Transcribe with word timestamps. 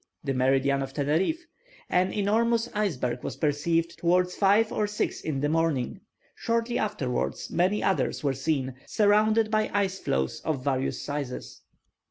(the 0.23 0.33
meridian 0.33 0.81
of 0.81 0.93
Teneriffe), 0.95 1.45
an 1.87 2.11
enormous 2.11 2.67
iceberg 2.73 3.23
was 3.23 3.35
perceived 3.37 3.99
towards 3.99 4.33
five 4.33 4.71
or 4.71 4.87
six 4.87 5.21
in 5.21 5.41
the 5.41 5.47
morning; 5.47 6.01
shortly 6.33 6.79
afterwards 6.79 7.51
many 7.51 7.83
others 7.83 8.23
were 8.23 8.33
seen, 8.33 8.73
surrounded 8.87 9.51
by 9.51 9.69
ice 9.75 9.99
floes 9.99 10.39
of 10.43 10.63
various 10.63 10.99
sizes. 11.03 11.61